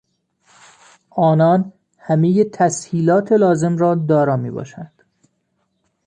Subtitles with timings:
[1.09, 5.03] آنان همهی تسهیلات لازم را دارا میباشند.